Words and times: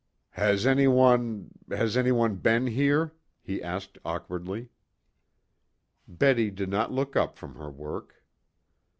"Has 0.31 0.65
any 0.65 0.87
one 0.87 1.51
has 1.69 1.95
anybody 1.95 2.33
been 2.33 2.65
here?" 2.65 3.13
he 3.39 3.61
asked 3.61 3.99
awkwardly. 4.03 4.69
Betty 6.07 6.49
did 6.49 6.69
not 6.69 6.91
look 6.91 7.15
up 7.15 7.37
from 7.37 7.53
her 7.53 7.69
work. 7.69 8.23